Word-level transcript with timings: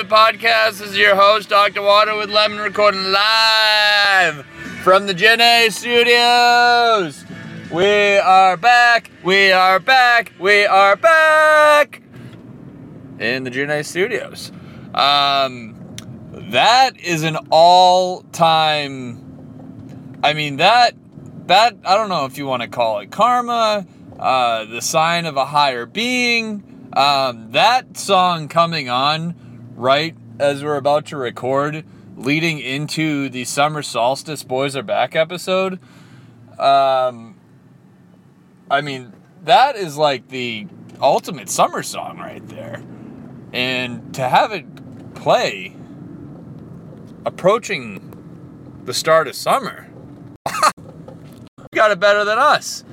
It 0.00 0.08
podcast. 0.08 0.78
This 0.78 0.92
is 0.92 0.96
your 0.96 1.14
host, 1.14 1.50
Dr. 1.50 1.82
Water 1.82 2.16
with 2.16 2.30
Lemon, 2.30 2.58
recording 2.58 3.12
live 3.12 4.46
from 4.82 5.06
the 5.06 5.12
Gen 5.12 5.42
A 5.42 5.68
studios. 5.68 7.22
We 7.70 8.16
are 8.16 8.56
back, 8.56 9.10
we 9.22 9.52
are 9.52 9.78
back, 9.78 10.32
we 10.38 10.64
are 10.64 10.96
back 10.96 12.00
in 13.18 13.44
the 13.44 13.50
Gen 13.50 13.68
A 13.68 13.84
studios. 13.84 14.52
Um, 14.94 15.76
that 16.32 16.98
is 16.98 17.22
an 17.22 17.36
all 17.50 18.22
time, 18.32 20.18
I 20.24 20.32
mean, 20.32 20.56
that, 20.56 20.94
that, 21.46 21.76
I 21.84 21.94
don't 21.94 22.08
know 22.08 22.24
if 22.24 22.38
you 22.38 22.46
want 22.46 22.62
to 22.62 22.68
call 22.68 23.00
it 23.00 23.10
karma, 23.10 23.86
uh, 24.18 24.64
the 24.64 24.80
sign 24.80 25.26
of 25.26 25.36
a 25.36 25.44
higher 25.44 25.84
being 25.84 26.88
um, 26.94 27.52
that 27.52 27.98
song 27.98 28.48
coming 28.48 28.88
on 28.88 29.49
right 29.80 30.14
as 30.38 30.62
we're 30.62 30.76
about 30.76 31.06
to 31.06 31.16
record, 31.16 31.84
leading 32.16 32.58
into 32.58 33.28
the 33.28 33.44
summer 33.44 33.82
solstice 33.82 34.44
"Boys 34.44 34.76
Are 34.76 34.82
Back" 34.82 35.16
episode. 35.16 35.78
Um, 36.58 37.36
I 38.70 38.82
mean, 38.82 39.12
that 39.44 39.76
is 39.76 39.96
like 39.96 40.28
the 40.28 40.66
ultimate 41.00 41.48
summer 41.48 41.82
song 41.82 42.18
right 42.18 42.46
there, 42.48 42.82
and 43.52 44.14
to 44.14 44.28
have 44.28 44.52
it 44.52 45.14
play 45.14 45.74
approaching 47.24 48.82
the 48.84 48.94
start 48.94 49.28
of 49.28 49.34
summer, 49.34 49.88
got 51.74 51.90
it 51.90 52.00
better 52.00 52.24
than 52.24 52.38
us. 52.38 52.84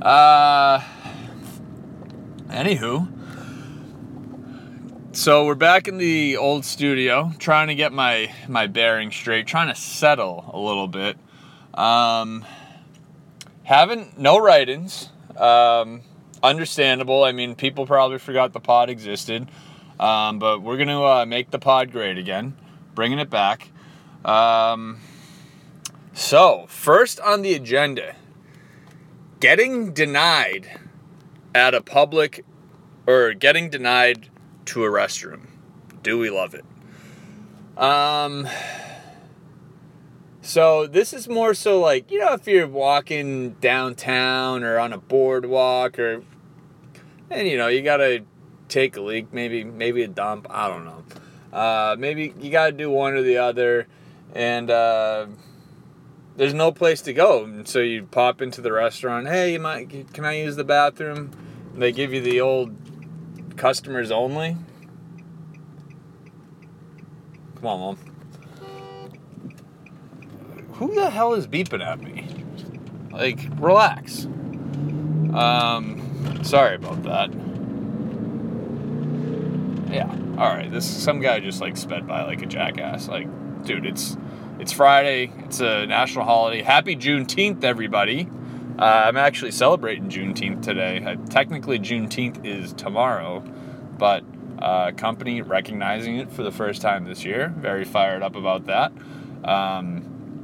Uh 0.00 0.82
Anywho, 2.48 3.08
so 5.12 5.44
we're 5.44 5.54
back 5.54 5.88
in 5.88 5.98
the 5.98 6.38
old 6.38 6.64
studio, 6.64 7.32
trying 7.38 7.68
to 7.68 7.74
get 7.74 7.92
my 7.92 8.32
my 8.48 8.66
bearings 8.66 9.14
straight, 9.14 9.46
trying 9.46 9.68
to 9.68 9.78
settle 9.78 10.50
a 10.52 10.58
little 10.58 10.88
bit. 10.88 11.18
Um, 11.74 12.44
haven't 13.64 14.18
no 14.18 14.38
write-ins. 14.38 15.10
Um, 15.36 16.00
understandable. 16.42 17.24
I 17.24 17.32
mean, 17.32 17.54
people 17.54 17.86
probably 17.86 18.18
forgot 18.18 18.54
the 18.54 18.60
pod 18.60 18.88
existed, 18.88 19.48
um, 20.00 20.38
but 20.38 20.62
we're 20.62 20.78
gonna 20.78 21.02
uh, 21.02 21.26
make 21.26 21.50
the 21.50 21.58
pod 21.58 21.92
great 21.92 22.16
again, 22.16 22.56
bringing 22.94 23.18
it 23.18 23.28
back. 23.28 23.70
Um, 24.24 25.00
so 26.14 26.64
first 26.68 27.20
on 27.20 27.42
the 27.42 27.52
agenda, 27.52 28.16
getting 29.40 29.92
denied 29.92 30.80
at 31.54 31.74
a 31.74 31.82
public 31.82 32.46
or 33.06 33.34
getting 33.34 33.68
denied 33.68 34.30
to 34.72 34.84
a 34.84 34.88
restroom. 34.88 35.42
Do 36.02 36.16
we 36.16 36.30
love 36.30 36.54
it? 36.54 36.64
Um 37.76 38.48
so 40.40 40.86
this 40.86 41.12
is 41.12 41.28
more 41.28 41.52
so 41.52 41.78
like, 41.78 42.10
you 42.10 42.18
know, 42.18 42.32
if 42.32 42.46
you're 42.46 42.66
walking 42.66 43.50
downtown 43.60 44.64
or 44.64 44.78
on 44.78 44.94
a 44.94 44.98
boardwalk 44.98 45.98
or 45.98 46.24
and 47.28 47.46
you 47.46 47.58
know, 47.58 47.68
you 47.68 47.82
got 47.82 47.98
to 47.98 48.24
take 48.68 48.96
a 48.96 49.02
leak, 49.02 49.30
maybe 49.32 49.62
maybe 49.62 50.02
a 50.04 50.08
dump, 50.08 50.46
I 50.48 50.68
don't 50.68 50.86
know. 50.86 51.04
Uh 51.52 51.94
maybe 51.98 52.32
you 52.40 52.50
got 52.50 52.66
to 52.66 52.72
do 52.72 52.88
one 52.88 53.12
or 53.12 53.20
the 53.20 53.36
other 53.36 53.86
and 54.34 54.70
uh 54.70 55.26
there's 56.38 56.54
no 56.54 56.72
place 56.72 57.02
to 57.02 57.12
go. 57.12 57.44
And 57.44 57.68
so 57.68 57.80
you 57.80 58.04
pop 58.04 58.40
into 58.40 58.62
the 58.62 58.72
restaurant. 58.72 59.28
Hey, 59.28 59.52
you 59.52 59.60
might 59.60 60.14
can 60.14 60.24
I 60.24 60.38
use 60.38 60.56
the 60.56 60.64
bathroom? 60.64 61.30
And 61.74 61.82
they 61.82 61.92
give 61.92 62.14
you 62.14 62.22
the 62.22 62.40
old 62.40 62.74
customers 63.56 64.10
only. 64.10 64.56
Come 67.56 67.66
on, 67.66 67.80
mom. 67.80 67.98
Who 70.74 70.94
the 70.94 71.10
hell 71.10 71.34
is 71.34 71.46
beeping 71.46 71.84
at 71.84 72.00
me? 72.00 72.28
Like, 73.12 73.40
relax. 73.58 74.24
Um, 75.34 76.40
sorry 76.42 76.76
about 76.76 77.02
that. 77.04 77.30
Yeah. 79.92 80.10
All 80.38 80.48
right. 80.48 80.70
This 80.70 80.84
some 80.86 81.20
guy 81.20 81.40
just 81.40 81.60
like 81.60 81.76
sped 81.76 82.06
by 82.06 82.24
like 82.24 82.42
a 82.42 82.46
jackass. 82.46 83.08
Like, 83.08 83.28
dude, 83.64 83.86
it's 83.86 84.16
it's 84.58 84.72
Friday. 84.72 85.30
It's 85.44 85.60
a 85.60 85.86
national 85.86 86.24
holiday. 86.24 86.62
Happy 86.62 86.96
Juneteenth, 86.96 87.62
everybody. 87.62 88.28
Uh, 88.78 89.04
I'm 89.06 89.16
actually 89.16 89.50
celebrating 89.50 90.08
Juneteenth 90.08 90.62
today. 90.62 91.04
Uh, 91.04 91.16
technically, 91.28 91.78
Juneteenth 91.78 92.44
is 92.44 92.72
tomorrow, 92.72 93.40
but 93.98 94.24
uh, 94.58 94.92
company 94.92 95.42
recognizing 95.42 96.16
it 96.16 96.32
for 96.32 96.42
the 96.42 96.52
first 96.52 96.80
time 96.80 97.04
this 97.04 97.24
year. 97.24 97.52
Very 97.56 97.84
fired 97.84 98.22
up 98.22 98.34
about 98.34 98.66
that. 98.66 98.92
Um, 99.44 100.42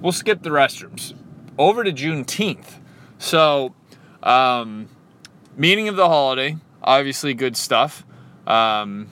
we'll 0.00 0.12
skip 0.12 0.42
the 0.42 0.50
restrooms. 0.50 1.14
Over 1.58 1.84
to 1.84 1.92
Juneteenth. 1.92 2.78
So, 3.18 3.74
um, 4.22 4.88
meaning 5.56 5.88
of 5.88 5.96
the 5.96 6.08
holiday, 6.08 6.56
obviously 6.82 7.34
good 7.34 7.56
stuff. 7.56 8.04
Um, 8.46 9.08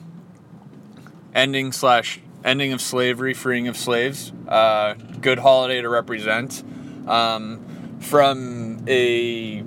ending 1.33 1.71
slash 1.71 2.19
ending 2.43 2.73
of 2.73 2.81
slavery, 2.81 3.33
freeing 3.33 3.67
of 3.67 3.77
slaves. 3.77 4.31
Uh, 4.47 4.93
good 5.21 5.39
holiday 5.39 5.81
to 5.81 5.89
represent. 5.89 6.63
Um, 7.07 7.97
from 7.99 8.83
a 8.87 9.63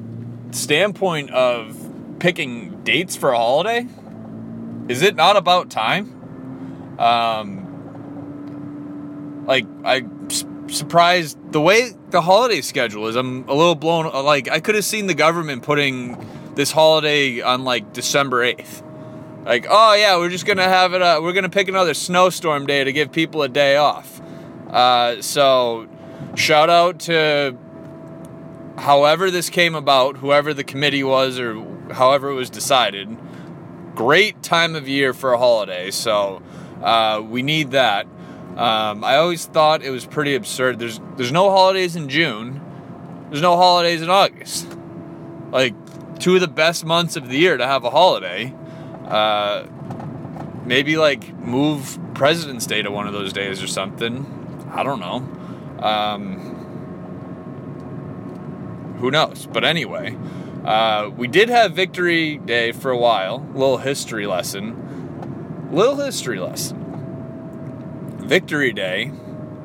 standpoint 0.51 1.31
of 1.31 2.19
picking 2.19 2.83
dates 2.83 3.17
for 3.17 3.33
a 3.33 3.37
holiday, 3.37 3.87
is 4.89 5.03
it 5.03 5.17
not 5.17 5.37
about 5.37 5.71
time? 5.71 6.97
Um, 6.99 7.67
like 9.47 9.67
I'm 9.85 10.29
surprised 10.69 11.53
the 11.53 11.61
way 11.61 11.93
the 12.11 12.21
holiday 12.21 12.61
schedule 12.61 13.07
is. 13.07 13.17
I'm 13.17 13.49
a 13.49 13.55
little 13.55 13.75
blown. 13.75 14.13
Like 14.25 14.49
I 14.49 14.61
could 14.61 14.75
have 14.75 14.85
seen 14.85 15.07
the 15.07 15.15
government 15.15 15.63
putting 15.63 16.17
this 16.55 16.71
holiday 16.73 17.41
on 17.41 17.65
like 17.65 17.93
December 17.93 18.43
eighth 18.43 18.83
like, 19.47 19.67
oh 19.71 19.95
yeah, 19.95 20.17
we're 20.17 20.29
just 20.29 20.45
gonna 20.45 20.65
have 20.65 20.93
it. 20.93 21.01
Uh, 21.01 21.21
we're 21.23 21.33
gonna 21.33 21.49
pick 21.49 21.69
another 21.69 21.95
snowstorm 21.95 22.67
day 22.67 22.83
to 22.83 22.93
give 22.93 23.13
people 23.13 23.43
a 23.43 23.49
day 23.49 23.77
off. 23.77 24.21
Uh, 24.69 25.23
so, 25.23 25.89
shout 26.35 26.69
out 26.69 26.99
to 27.01 27.57
however 28.77 29.31
this 29.31 29.49
came 29.49 29.77
about, 29.77 30.17
whoever 30.17 30.53
the 30.53 30.65
committee 30.65 31.05
was, 31.05 31.39
or 31.39 31.65
however 31.93 32.29
it 32.29 32.35
was 32.35 32.51
decided. 32.51 33.17
Great 33.95 34.43
time 34.43 34.75
of 34.75 34.89
year 34.89 35.15
for 35.15 35.33
a 35.33 35.39
holiday, 35.39 35.93
so 35.93 36.43
uh, 36.83 37.23
we 37.25 37.43
need 37.43 37.71
that. 37.71 38.07
Um, 38.57 39.05
I 39.05 39.17
always 39.17 39.47
thought 39.47 39.83
it 39.85 39.91
was 39.91 40.07
pretty 40.07 40.35
absurd. 40.35 40.81
There's 40.81 41.01
there's 41.17 41.33
no 41.33 41.51
holidays 41.51 41.95
in 41.95 42.09
June. 42.09 42.61
There's 43.31 43.43
no 43.43 43.57
holidays 43.57 44.03
in 44.03 44.11
August. 44.11 44.77
Like 45.53 45.75
two 46.19 46.35
of 46.35 46.41
the 46.41 46.49
best 46.49 46.85
months 46.85 47.15
of 47.15 47.29
the 47.29 47.39
year 47.39 47.57
to 47.57 47.67
have 47.67 47.85
a 47.85 47.91
holiday. 47.91 48.53
Uh, 49.07 49.67
maybe 50.65 50.97
like 50.97 51.35
move 51.39 51.99
President's 52.15 52.67
Day 52.67 52.83
to 52.83 52.91
one 52.91 53.07
of 53.07 53.13
those 53.13 53.33
days 53.33 53.63
or 53.63 53.67
something. 53.67 54.27
I 54.73 54.83
don't 54.83 55.01
know. 55.01 55.85
Um, 55.85 56.57
who 58.99 59.11
knows? 59.11 59.47
But 59.47 59.65
anyway, 59.65 60.17
uh, 60.65 61.11
we 61.17 61.29
did 61.29 61.49
have 61.49 61.73
Victory 61.75 62.39
Day 62.39 62.73
for 62.73 62.91
a 62.91 62.99
while. 62.99 63.47
Little 63.53 63.79
history 63.79 64.27
lesson. 64.27 65.69
Little 65.71 65.97
history 65.97 66.41
lesson. 66.41 66.83
Victory 68.19 68.73
Day 68.73 69.13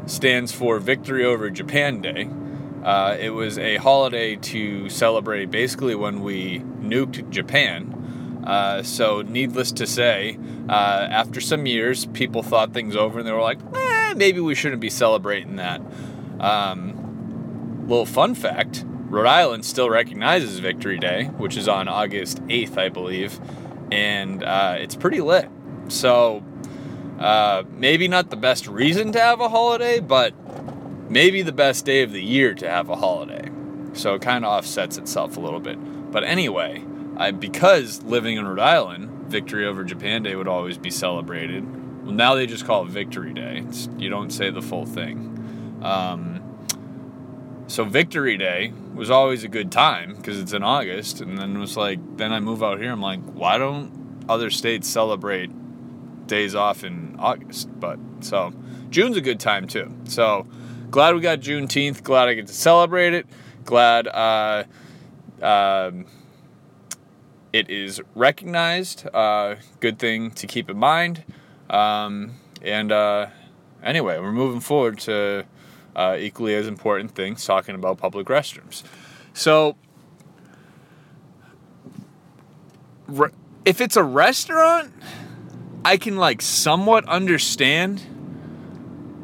stands 0.06 0.52
for 0.52 0.80
Victory 0.80 1.26
over 1.26 1.50
Japan 1.50 2.02
Day. 2.02 2.30
Uh, 2.84 3.16
it 3.20 3.30
was 3.30 3.58
a 3.58 3.78
holiday 3.78 4.36
to 4.36 4.90
celebrate 4.90 5.52
basically 5.52 5.96
when 5.96 6.22
we 6.22 6.60
nuked 6.60 7.30
Japan. 7.30 8.01
Uh, 8.44 8.82
so, 8.84 9.22
needless 9.22 9.72
to 9.74 9.86
say, 9.86 10.38
uh, 10.68 11.08
after 11.12 11.40
some 11.40 11.66
years, 11.66 12.06
people 12.08 12.42
thought 12.42 12.74
things 12.74 12.96
over 12.96 13.20
and 13.20 13.28
they 13.28 13.32
were 13.32 13.42
like, 13.42 13.60
eh, 13.76 14.14
maybe 14.16 14.40
we 14.40 14.56
shouldn't 14.56 14.82
be 14.82 14.90
celebrating 14.90 15.58
that. 15.58 15.82
Um, 16.40 17.88
little 17.88 18.06
fun 18.06 18.34
fact 18.36 18.84
Rhode 19.12 19.28
Island 19.28 19.66
still 19.66 19.90
recognizes 19.90 20.60
Victory 20.60 20.98
Day, 20.98 21.26
which 21.38 21.58
is 21.58 21.68
on 21.68 21.90
August 21.90 22.38
8th, 22.48 22.78
I 22.78 22.88
believe, 22.88 23.42
and 23.92 24.42
uh, 24.42 24.78
it's 24.80 24.96
pretty 24.96 25.20
lit. 25.20 25.50
So, 25.90 26.42
uh, 27.20 27.64
maybe 27.72 28.08
not 28.08 28.30
the 28.30 28.38
best 28.38 28.68
reason 28.68 29.12
to 29.12 29.20
have 29.20 29.42
a 29.42 29.50
holiday, 29.50 30.00
but 30.00 30.34
maybe 31.10 31.42
the 31.42 31.52
best 31.52 31.86
day 31.86 32.04
of 32.04 32.14
the 32.14 32.24
year 32.24 32.54
to 32.54 32.70
have 32.70 32.88
a 32.88 32.96
holiday. 32.96 33.52
So, 33.92 34.16
it 34.16 34.22
kind 34.22 34.46
of 34.46 34.52
offsets 34.52 34.98
itself 34.98 35.36
a 35.36 35.42
little 35.42 35.60
bit. 35.60 35.78
But 36.10 36.24
anyway, 36.24 36.82
I, 37.18 37.32
because 37.32 38.04
living 38.04 38.38
in 38.38 38.48
Rhode 38.48 38.60
Island, 38.60 39.30
victory 39.32 39.66
over 39.66 39.84
Japan 39.84 40.24
Day 40.24 40.36
would 40.36 40.48
always 40.48 40.78
be 40.78 40.90
celebrated. 40.90 41.64
Well, 42.04 42.14
now 42.14 42.36
they 42.36 42.48
just 42.48 42.66
call 42.66 42.86
it 42.86 42.90
Victory 42.90 43.34
Day. 43.34 43.64
It's, 43.68 43.90
you 43.98 44.10
don't 44.10 44.32
say 44.32 44.50
the 44.50 44.62
full 44.62 44.86
thing. 44.86 45.80
Um, 45.82 46.42
so 47.68 47.86
Victory 47.86 48.38
Day 48.38 48.74
was 48.94 49.10
always 49.10 49.44
a 49.44 49.48
good 49.48 49.72
time 49.72 50.16
because 50.16 50.40
it's 50.40 50.54
in 50.54 50.64
August. 50.64 51.22
And 51.22 51.38
then 51.38 51.56
it 51.56 51.60
was 51.60 51.78
like, 51.78 52.00
then 52.18 52.34
I 52.34 52.40
move 52.40 52.64
out 52.64 52.80
here. 52.80 52.92
I'm 52.92 53.02
like, 53.02 53.22
why 53.22 53.58
don't 53.58 54.26
other 54.28 54.50
states 54.50 54.88
celebrate 54.88 55.52
days 56.28 56.56
off 56.56 56.84
in 56.84 57.16
August? 57.20 57.70
But 57.80 58.00
so 58.20 58.54
June's 58.90 59.18
a 59.18 59.22
good 59.22 59.40
time 59.40 59.68
too. 59.68 59.94
So 60.06 60.48
glad 60.90 61.16
we 61.16 61.22
got 61.22 61.40
Juneteenth. 61.40 62.04
Glad 62.04 62.28
I 62.28 62.34
get 62.34 62.48
to 62.48 62.54
celebrate 62.54 63.14
it. 63.14 63.26
Glad 63.64 64.08
uh, 64.08 64.64
um, 65.42 66.06
it 67.54 67.70
is 67.70 68.02
recognized. 68.16 69.08
Uh, 69.14 69.56
good 69.80 70.00
thing 70.00 70.32
to 70.32 70.48
keep 70.48 70.70
in 70.70 70.78
mind. 70.78 71.24
Um, 71.70 72.36
and 72.62 72.92
uh, 72.92 73.28
anyway, 73.84 74.20
we're 74.20 74.32
moving 74.32 74.60
forward 74.60 75.00
to 75.00 75.46
uh, 75.96 76.18
equally 76.20 76.56
as 76.56 76.68
important 76.68 77.12
things 77.12 77.46
talking 77.46 77.76
about 77.76 77.98
public 77.98 78.28
restrooms. 78.28 78.84
So, 79.34 79.76
re- 83.08 83.32
if 83.66 83.82
it's 83.82 83.96
a 83.96 84.04
restaurant, 84.04 84.94
I 85.84 85.98
can 85.98 86.18
like 86.18 86.42
somewhat 86.42 87.06
understand 87.06 88.02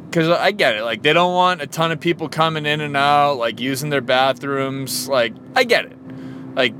because 0.10 0.30
I 0.30 0.52
get 0.52 0.76
it. 0.76 0.84
Like, 0.84 1.04
they 1.04 1.14
don't 1.14 1.34
want 1.34 1.62
a 1.62 1.68
ton 1.68 1.92
of 1.92 2.00
people 2.00 2.30
coming 2.30 2.66
in 2.66 2.82
and 2.82 2.98
out, 2.98 3.34
like 3.34 3.60
using 3.60 3.90
their 3.90 4.02
bathrooms. 4.02 5.08
Like, 5.08 5.34
I 5.56 5.64
get 5.64 5.86
it. 5.86 5.98
Like, 6.56 6.74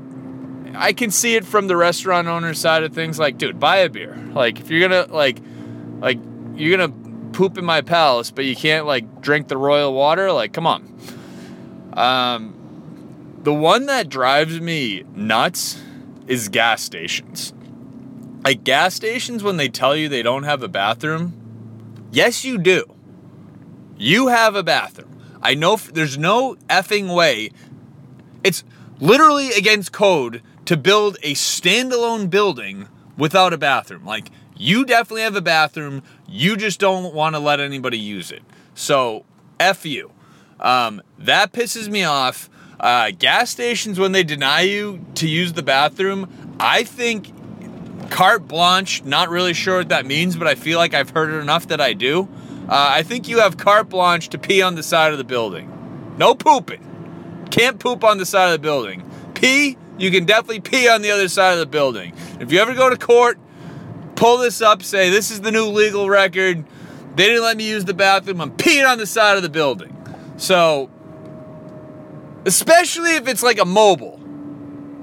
I 0.78 0.92
can 0.92 1.10
see 1.10 1.34
it 1.34 1.44
from 1.44 1.66
the 1.66 1.76
restaurant 1.76 2.28
owner 2.28 2.54
side 2.54 2.84
of 2.84 2.92
things. 2.92 3.18
Like, 3.18 3.36
dude, 3.36 3.58
buy 3.58 3.78
a 3.78 3.88
beer. 3.88 4.16
Like, 4.32 4.60
if 4.60 4.70
you're 4.70 4.88
gonna 4.88 5.12
like, 5.12 5.40
like 6.00 6.18
you're 6.54 6.76
gonna 6.76 6.94
poop 7.32 7.58
in 7.58 7.64
my 7.64 7.80
palace, 7.80 8.30
but 8.30 8.44
you 8.44 8.54
can't 8.54 8.86
like 8.86 9.20
drink 9.20 9.48
the 9.48 9.56
royal 9.56 9.92
water. 9.92 10.30
Like, 10.32 10.52
come 10.52 10.66
on. 10.66 10.94
Um, 11.94 12.54
the 13.42 13.52
one 13.52 13.86
that 13.86 14.08
drives 14.08 14.60
me 14.60 15.04
nuts 15.14 15.82
is 16.28 16.48
gas 16.48 16.82
stations. 16.82 17.52
Like 18.44 18.62
gas 18.62 18.94
stations, 18.94 19.42
when 19.42 19.56
they 19.56 19.68
tell 19.68 19.96
you 19.96 20.08
they 20.08 20.22
don't 20.22 20.44
have 20.44 20.62
a 20.62 20.68
bathroom, 20.68 21.34
yes, 22.12 22.44
you 22.44 22.56
do. 22.56 22.84
You 23.96 24.28
have 24.28 24.54
a 24.54 24.62
bathroom. 24.62 25.20
I 25.42 25.54
know 25.54 25.74
f- 25.74 25.92
there's 25.92 26.16
no 26.16 26.54
effing 26.68 27.14
way. 27.14 27.50
It's 28.44 28.62
literally 29.00 29.50
against 29.50 29.90
code 29.92 30.40
to 30.68 30.76
build 30.76 31.16
a 31.22 31.32
standalone 31.32 32.28
building 32.28 32.88
without 33.16 33.54
a 33.54 33.56
bathroom. 33.56 34.04
Like, 34.04 34.30
you 34.54 34.84
definitely 34.84 35.22
have 35.22 35.34
a 35.34 35.40
bathroom. 35.40 36.02
You 36.28 36.58
just 36.58 36.78
don't 36.78 37.14
want 37.14 37.34
to 37.34 37.38
let 37.38 37.58
anybody 37.58 37.98
use 37.98 38.30
it. 38.30 38.42
So, 38.74 39.24
F 39.58 39.86
you. 39.86 40.10
Um, 40.60 41.00
that 41.20 41.52
pisses 41.52 41.88
me 41.88 42.04
off. 42.04 42.50
Uh, 42.78 43.12
gas 43.18 43.48
stations, 43.48 43.98
when 43.98 44.12
they 44.12 44.22
deny 44.22 44.60
you 44.60 45.02
to 45.14 45.26
use 45.26 45.54
the 45.54 45.62
bathroom, 45.62 46.30
I 46.60 46.84
think 46.84 47.32
carte 48.10 48.46
blanche, 48.46 49.02
not 49.04 49.30
really 49.30 49.54
sure 49.54 49.78
what 49.78 49.88
that 49.88 50.04
means, 50.04 50.36
but 50.36 50.46
I 50.46 50.54
feel 50.54 50.78
like 50.78 50.92
I've 50.92 51.08
heard 51.08 51.30
it 51.30 51.38
enough 51.38 51.68
that 51.68 51.80
I 51.80 51.94
do. 51.94 52.28
Uh, 52.68 52.90
I 52.90 53.04
think 53.04 53.26
you 53.26 53.38
have 53.38 53.56
carte 53.56 53.88
blanche 53.88 54.28
to 54.28 54.38
pee 54.38 54.60
on 54.60 54.74
the 54.74 54.82
side 54.82 55.12
of 55.12 55.18
the 55.18 55.24
building. 55.24 56.14
No 56.18 56.34
pooping. 56.34 57.46
Can't 57.50 57.80
poop 57.80 58.04
on 58.04 58.18
the 58.18 58.26
side 58.26 58.48
of 58.48 58.52
the 58.52 58.58
building. 58.58 59.10
Pee, 59.32 59.78
you 59.98 60.10
can 60.10 60.24
definitely 60.24 60.60
pee 60.60 60.88
on 60.88 61.02
the 61.02 61.10
other 61.10 61.28
side 61.28 61.52
of 61.52 61.58
the 61.58 61.66
building. 61.66 62.14
If 62.40 62.52
you 62.52 62.60
ever 62.60 62.74
go 62.74 62.88
to 62.88 62.96
court, 62.96 63.38
pull 64.14 64.38
this 64.38 64.62
up, 64.62 64.82
say, 64.82 65.10
this 65.10 65.30
is 65.30 65.40
the 65.40 65.50
new 65.50 65.66
legal 65.66 66.08
record. 66.08 66.64
They 67.16 67.26
didn't 67.26 67.42
let 67.42 67.56
me 67.56 67.68
use 67.68 67.84
the 67.84 67.94
bathroom. 67.94 68.40
I'm 68.40 68.52
peeing 68.52 68.88
on 68.88 68.98
the 68.98 69.06
side 69.06 69.36
of 69.36 69.42
the 69.42 69.48
building. 69.48 69.94
So, 70.36 70.88
especially 72.44 73.16
if 73.16 73.26
it's 73.26 73.42
like 73.42 73.58
a 73.58 73.64
Mobil 73.64 74.24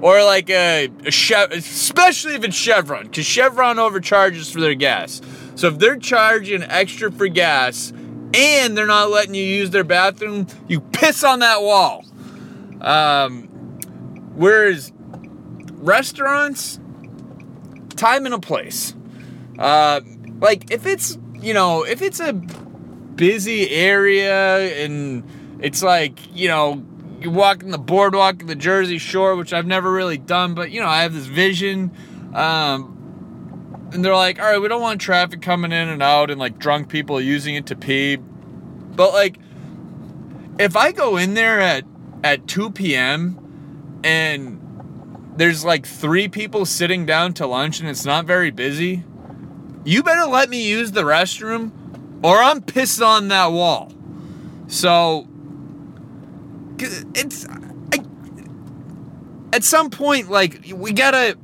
or 0.00 0.22
like 0.24 0.50
a, 0.50 0.90
a 1.04 1.08
especially 1.08 2.34
if 2.34 2.44
it's 2.44 2.56
Chevron, 2.56 3.04
because 3.04 3.26
Chevron 3.26 3.78
overcharges 3.78 4.50
for 4.50 4.60
their 4.60 4.74
gas. 4.74 5.20
So 5.54 5.68
if 5.68 5.78
they're 5.78 5.98
charging 5.98 6.62
extra 6.62 7.10
for 7.10 7.28
gas 7.28 7.92
and 8.34 8.76
they're 8.76 8.86
not 8.86 9.10
letting 9.10 9.34
you 9.34 9.44
use 9.44 9.70
their 9.70 9.84
bathroom, 9.84 10.46
you 10.68 10.80
piss 10.80 11.24
on 11.24 11.38
that 11.40 11.62
wall. 11.62 12.04
Um, 12.80 13.48
whereas 14.36 14.92
restaurants, 15.72 16.78
time 17.96 18.26
and 18.26 18.34
a 18.34 18.38
place. 18.38 18.94
Uh, 19.58 20.00
like 20.40 20.70
if 20.70 20.86
it's 20.86 21.18
you 21.34 21.54
know 21.54 21.82
if 21.84 22.02
it's 22.02 22.20
a 22.20 22.32
busy 22.32 23.70
area 23.70 24.84
and 24.84 25.24
it's 25.62 25.82
like 25.82 26.18
you 26.36 26.48
know 26.48 26.84
you're 27.20 27.32
walking 27.32 27.70
the 27.70 27.78
boardwalk 27.78 28.42
of 28.42 28.48
the 28.48 28.54
Jersey 28.54 28.98
Shore, 28.98 29.36
which 29.36 29.52
I've 29.52 29.66
never 29.66 29.90
really 29.90 30.18
done, 30.18 30.54
but 30.54 30.70
you 30.70 30.80
know 30.80 30.88
I 30.88 31.02
have 31.02 31.14
this 31.14 31.26
vision. 31.26 31.90
Um, 32.34 32.92
and 33.92 34.04
they're 34.04 34.14
like, 34.16 34.38
all 34.40 34.44
right, 34.44 34.60
we 34.60 34.68
don't 34.68 34.82
want 34.82 35.00
traffic 35.00 35.40
coming 35.40 35.72
in 35.72 35.88
and 35.88 36.02
out 36.02 36.30
and 36.30 36.38
like 36.38 36.58
drunk 36.58 36.88
people 36.88 37.20
using 37.20 37.54
it 37.54 37.66
to 37.66 37.76
pee. 37.76 38.16
But 38.16 39.12
like, 39.12 39.38
if 40.58 40.76
I 40.76 40.92
go 40.92 41.16
in 41.16 41.34
there 41.34 41.60
at 41.60 41.84
at 42.22 42.46
2 42.46 42.70
p.m. 42.72 43.45
and 44.06 45.34
there's 45.36 45.64
like 45.64 45.84
three 45.84 46.28
people 46.28 46.64
sitting 46.64 47.06
down 47.06 47.32
to 47.34 47.46
lunch 47.46 47.80
and 47.80 47.88
it's 47.88 48.04
not 48.04 48.24
very 48.24 48.52
busy, 48.52 49.02
you 49.84 50.04
better 50.04 50.26
let 50.26 50.48
me 50.48 50.64
use 50.64 50.92
the 50.92 51.02
restroom 51.02 51.72
or 52.22 52.40
I'm 52.40 52.62
pissed 52.62 53.02
on 53.02 53.26
that 53.28 53.50
wall. 53.50 53.92
So 54.68 55.26
it's 56.78 57.46
I, 57.92 57.98
at 59.52 59.64
some 59.64 59.90
point 59.90 60.30
like 60.30 60.64
we 60.72 60.92
gotta 60.92 61.36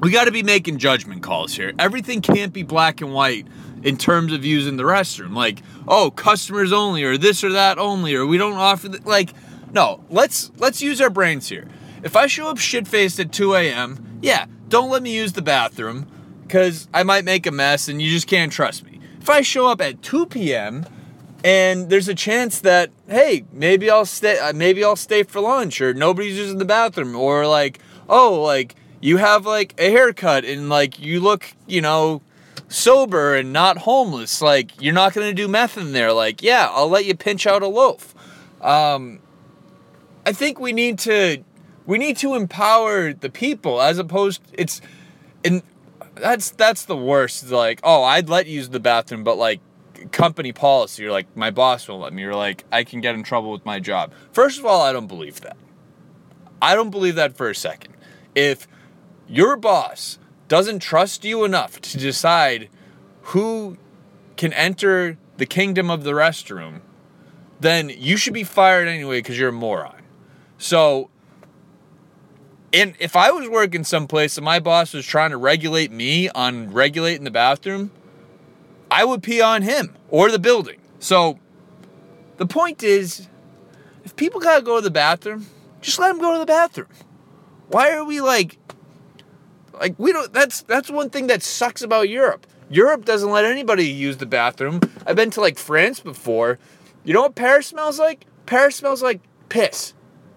we 0.00 0.10
gotta 0.10 0.32
be 0.32 0.42
making 0.42 0.76
judgment 0.76 1.22
calls 1.22 1.54
here. 1.54 1.72
Everything 1.78 2.20
can't 2.20 2.52
be 2.52 2.64
black 2.64 3.00
and 3.00 3.14
white 3.14 3.46
in 3.82 3.96
terms 3.96 4.34
of 4.34 4.44
using 4.44 4.76
the 4.76 4.82
restroom. 4.82 5.34
Like 5.34 5.62
oh 5.88 6.10
customers 6.10 6.70
only 6.70 7.02
or 7.02 7.16
this 7.16 7.42
or 7.42 7.52
that 7.52 7.78
only 7.78 8.14
or 8.14 8.26
we 8.26 8.36
don't 8.36 8.58
offer 8.58 8.90
the, 8.90 9.00
like 9.08 9.30
no 9.72 10.04
let's 10.10 10.50
let's 10.58 10.82
use 10.82 11.00
our 11.00 11.10
brains 11.10 11.48
here. 11.48 11.68
If 12.02 12.14
I 12.16 12.26
show 12.26 12.48
up 12.48 12.58
shit 12.58 12.86
faced 12.86 13.18
at 13.18 13.32
2 13.32 13.54
a.m., 13.54 14.18
yeah, 14.22 14.46
don't 14.68 14.90
let 14.90 15.02
me 15.02 15.14
use 15.14 15.32
the 15.32 15.42
bathroom 15.42 16.06
because 16.42 16.88
I 16.94 17.02
might 17.02 17.24
make 17.24 17.46
a 17.46 17.50
mess 17.50 17.88
and 17.88 18.00
you 18.00 18.10
just 18.10 18.26
can't 18.26 18.52
trust 18.52 18.84
me. 18.84 19.00
If 19.20 19.28
I 19.28 19.40
show 19.40 19.66
up 19.66 19.80
at 19.80 20.02
2 20.02 20.26
p.m. 20.26 20.86
and 21.42 21.90
there's 21.90 22.08
a 22.08 22.14
chance 22.14 22.60
that 22.60 22.90
hey, 23.08 23.44
maybe 23.52 23.90
I'll 23.90 24.06
stay, 24.06 24.38
uh, 24.38 24.52
maybe 24.52 24.84
I'll 24.84 24.96
stay 24.96 25.22
for 25.22 25.40
lunch, 25.40 25.80
or 25.80 25.94
nobody's 25.94 26.36
using 26.36 26.58
the 26.58 26.64
bathroom, 26.64 27.16
or 27.16 27.46
like 27.46 27.80
oh, 28.08 28.40
like 28.40 28.76
you 29.00 29.16
have 29.16 29.46
like 29.46 29.74
a 29.78 29.90
haircut 29.90 30.44
and 30.44 30.68
like 30.68 31.00
you 31.00 31.20
look, 31.20 31.52
you 31.66 31.80
know, 31.80 32.22
sober 32.68 33.34
and 33.34 33.52
not 33.52 33.78
homeless, 33.78 34.40
like 34.40 34.80
you're 34.80 34.94
not 34.94 35.12
gonna 35.12 35.32
do 35.32 35.48
meth 35.48 35.76
in 35.76 35.92
there. 35.92 36.12
Like 36.12 36.42
yeah, 36.42 36.68
I'll 36.70 36.88
let 36.88 37.04
you 37.04 37.16
pinch 37.16 37.46
out 37.46 37.62
a 37.62 37.68
loaf. 37.68 38.14
Um, 38.60 39.20
I 40.26 40.32
think 40.32 40.58
we 40.58 40.72
need 40.72 40.98
to 41.00 41.44
we 41.86 41.98
need 41.98 42.16
to 42.16 42.34
empower 42.34 43.12
the 43.12 43.30
people 43.30 43.80
as 43.80 43.98
opposed 43.98 44.42
it's 44.52 44.80
and 45.44 45.62
that's 46.16 46.50
that's 46.50 46.84
the 46.84 46.96
worst 46.96 47.48
like 47.50 47.78
oh 47.84 48.02
i'd 48.02 48.28
let 48.28 48.46
you 48.46 48.56
use 48.56 48.70
the 48.70 48.80
bathroom 48.80 49.22
but 49.22 49.38
like 49.38 49.60
company 50.10 50.52
policy 50.52 51.04
you're 51.04 51.12
like 51.12 51.28
my 51.36 51.52
boss 51.52 51.88
won't 51.88 52.02
let 52.02 52.12
me 52.12 52.22
you're 52.22 52.34
like 52.34 52.64
i 52.72 52.82
can 52.82 53.00
get 53.00 53.14
in 53.14 53.22
trouble 53.22 53.52
with 53.52 53.64
my 53.64 53.78
job. 53.78 54.12
First 54.32 54.58
of 54.58 54.66
all 54.66 54.82
i 54.82 54.92
don't 54.92 55.06
believe 55.06 55.40
that. 55.42 55.56
I 56.60 56.74
don't 56.74 56.90
believe 56.90 57.14
that 57.14 57.36
for 57.36 57.48
a 57.48 57.54
second. 57.54 57.94
If 58.34 58.66
your 59.28 59.56
boss 59.56 60.18
doesn't 60.48 60.80
trust 60.80 61.24
you 61.24 61.44
enough 61.44 61.80
to 61.82 61.98
decide 61.98 62.68
who 63.22 63.78
can 64.36 64.52
enter 64.54 65.18
the 65.36 65.46
kingdom 65.46 65.88
of 65.88 66.02
the 66.02 66.12
restroom 66.12 66.80
then 67.60 67.88
you 67.88 68.16
should 68.16 68.34
be 68.34 68.44
fired 68.44 68.88
anyway 68.88 69.18
because 69.18 69.38
you're 69.38 69.48
a 69.48 69.52
moron 69.52 69.95
so 70.58 71.10
and 72.72 72.94
if 72.98 73.16
I 73.16 73.30
was 73.30 73.48
working 73.48 73.84
someplace 73.84 74.36
and 74.36 74.44
my 74.44 74.60
boss 74.60 74.92
was 74.92 75.06
trying 75.06 75.30
to 75.30 75.36
regulate 75.36 75.90
me 75.90 76.28
on 76.28 76.72
regulating 76.72 77.24
the 77.24 77.30
bathroom, 77.30 77.90
I 78.90 79.04
would 79.04 79.22
pee 79.22 79.40
on 79.40 79.62
him 79.62 79.94
or 80.10 80.30
the 80.30 80.38
building. 80.38 80.78
So 80.98 81.38
the 82.36 82.46
point 82.46 82.82
is, 82.82 83.28
if 84.04 84.14
people 84.16 84.40
gotta 84.40 84.62
go 84.62 84.76
to 84.76 84.82
the 84.82 84.90
bathroom, 84.90 85.46
just 85.80 85.98
let 85.98 86.08
them 86.08 86.18
go 86.18 86.34
to 86.34 86.38
the 86.38 86.46
bathroom. 86.46 86.88
Why 87.68 87.92
are 87.92 88.04
we 88.04 88.20
like, 88.20 88.58
like 89.72 89.94
we 89.98 90.12
don't? 90.12 90.32
That's 90.32 90.62
that's 90.62 90.90
one 90.90 91.10
thing 91.10 91.28
that 91.28 91.42
sucks 91.42 91.82
about 91.82 92.08
Europe. 92.08 92.46
Europe 92.68 93.04
doesn't 93.04 93.30
let 93.30 93.44
anybody 93.44 93.86
use 93.86 94.18
the 94.18 94.26
bathroom. 94.26 94.80
I've 95.06 95.16
been 95.16 95.30
to 95.30 95.40
like 95.40 95.58
France 95.58 96.00
before. 96.00 96.58
You 97.04 97.14
know 97.14 97.22
what 97.22 97.36
Paris 97.36 97.68
smells 97.68 97.98
like? 97.98 98.26
Paris 98.46 98.76
smells 98.76 99.02
like 99.02 99.20
piss 99.48 99.94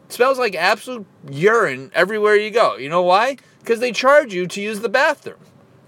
smells 0.09 0.37
like 0.37 0.55
absolute 0.55 1.05
urine 1.29 1.91
everywhere 1.95 2.35
you 2.35 2.51
go. 2.51 2.75
You 2.75 2.89
know 2.89 3.03
why? 3.03 3.37
Because 3.59 3.79
they 3.79 3.91
charge 3.91 4.33
you 4.33 4.47
to 4.47 4.61
use 4.61 4.81
the 4.81 4.89
bathroom. 4.89 5.37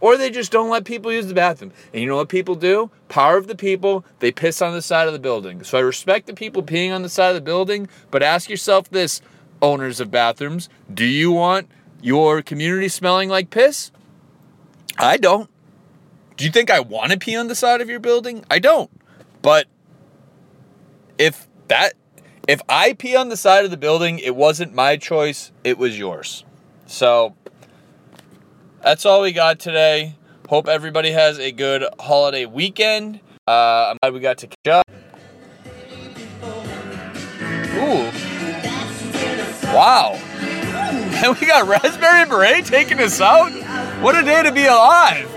or 0.01 0.17
they 0.17 0.31
just 0.31 0.51
don't 0.51 0.69
let 0.69 0.83
people 0.83 1.13
use 1.13 1.27
the 1.27 1.33
bathroom. 1.33 1.71
And 1.93 2.01
you 2.01 2.09
know 2.09 2.17
what 2.17 2.27
people 2.27 2.55
do? 2.55 2.89
Power 3.07 3.37
of 3.37 3.47
the 3.47 3.55
people, 3.55 4.03
they 4.19 4.31
piss 4.31 4.61
on 4.61 4.73
the 4.73 4.81
side 4.81 5.07
of 5.07 5.13
the 5.13 5.19
building. 5.19 5.63
So 5.63 5.77
I 5.77 5.81
respect 5.81 6.25
the 6.27 6.33
people 6.33 6.63
peeing 6.63 6.93
on 6.93 7.03
the 7.03 7.09
side 7.09 7.29
of 7.29 7.35
the 7.35 7.41
building, 7.41 7.87
but 8.09 8.23
ask 8.23 8.49
yourself 8.49 8.89
this, 8.89 9.21
owners 9.61 9.99
of 9.99 10.09
bathrooms, 10.09 10.67
do 10.91 11.05
you 11.05 11.31
want 11.31 11.69
your 12.01 12.41
community 12.41 12.89
smelling 12.89 13.29
like 13.29 13.51
piss? 13.51 13.91
I 14.97 15.17
don't. 15.17 15.49
Do 16.35 16.45
you 16.45 16.51
think 16.51 16.71
I 16.71 16.79
want 16.79 17.11
to 17.11 17.19
pee 17.19 17.35
on 17.35 17.47
the 17.47 17.55
side 17.55 17.79
of 17.79 17.89
your 17.89 17.99
building? 17.99 18.43
I 18.49 18.57
don't. 18.57 18.89
But 19.43 19.67
if 21.19 21.47
that 21.67 21.93
if 22.51 22.62
I 22.67 22.91
pee 22.91 23.15
on 23.15 23.29
the 23.29 23.38
side 23.38 23.63
of 23.63 23.72
the 23.72 23.77
building, 23.77 24.20
it 24.20 24.36
wasn't 24.36 24.74
my 24.74 24.98
choice, 24.98 25.53
it 25.63 25.77
was 25.77 25.98
yours. 25.98 26.43
So 26.86 27.34
that's 28.84 29.05
all 29.05 29.22
we 29.22 29.31
got 29.31 29.58
today. 29.58 30.15
Hope 30.50 30.67
everybody 30.67 31.12
has 31.12 31.39
a 31.39 31.53
good 31.53 31.86
holiday 31.98 32.46
weekend. 32.46 33.22
Uh, 33.48 33.91
I'm 33.91 33.98
glad 34.01 34.13
we 34.13 34.20
got 34.20 34.39
to 34.39 34.48
catch 34.48 34.67
up. 34.67 34.91
Ooh. 37.77 38.12
Wow. 39.74 40.20
And 41.24 41.38
we 41.39 41.48
got 41.48 41.70
Raspberry 41.70 42.25
Beret 42.25 42.65
taking 42.65 43.00
us 43.00 43.22
out? 43.22 43.53
What 44.01 44.17
a 44.17 44.24
day 44.24 44.43
to 44.43 44.51
be 44.51 44.65
alive. 44.65 45.29